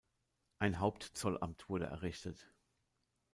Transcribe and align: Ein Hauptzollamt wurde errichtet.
Ein 0.57 0.79
Hauptzollamt 0.79 1.69
wurde 1.69 1.85
errichtet. 1.85 2.47